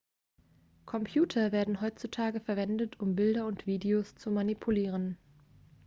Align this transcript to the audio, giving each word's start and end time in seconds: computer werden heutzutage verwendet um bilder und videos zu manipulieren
computer 0.87 1.51
werden 1.51 1.79
heutzutage 1.79 2.39
verwendet 2.39 2.99
um 2.99 3.15
bilder 3.15 3.45
und 3.45 3.67
videos 3.67 4.15
zu 4.15 4.31
manipulieren 4.31 5.15